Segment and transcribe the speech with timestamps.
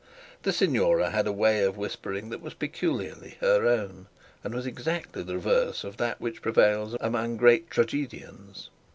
[0.41, 4.07] The signora had a way of whispering that was peculiarly her own,
[4.43, 8.71] and was exactly the reverse of that which prevails among great tragedians.